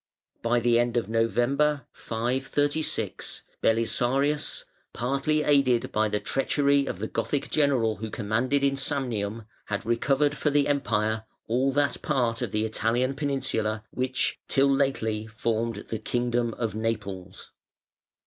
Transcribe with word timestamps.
By 0.41 0.59
the 0.59 0.79
end 0.79 0.97
of 0.97 1.09
November, 1.09 1.85
536, 1.91 3.43
Belisarius, 3.61 4.65
partly 4.93 5.43
aided 5.43 5.91
by 5.91 6.09
the 6.09 6.19
treachery 6.19 6.87
of 6.87 6.97
the 6.97 7.07
Gothic 7.07 7.51
general 7.51 7.97
who 7.97 8.09
commanded 8.09 8.63
in 8.63 8.73
Samnium, 8.75 9.45
had 9.65 9.85
recovered 9.85 10.35
for 10.35 10.49
the 10.49 10.67
Empire 10.67 11.25
all 11.45 11.71
that 11.73 12.01
part 12.01 12.41
of 12.41 12.51
the 12.51 12.65
Italian 12.65 13.13
peninsula 13.13 13.83
which, 13.91 14.39
till 14.47 14.71
lately, 14.73 15.27
formed 15.27 15.75
the 15.89 15.99
Kingdom 15.99 16.55
of 16.55 16.73
Naples. 16.73 17.51